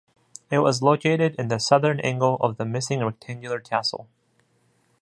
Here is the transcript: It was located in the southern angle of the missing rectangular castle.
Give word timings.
It 0.49 0.57
was 0.57 0.81
located 0.81 1.35
in 1.35 1.49
the 1.49 1.59
southern 1.59 1.99
angle 1.99 2.37
of 2.37 2.57
the 2.57 2.65
missing 2.65 3.01
rectangular 3.01 3.59
castle. 3.59 4.07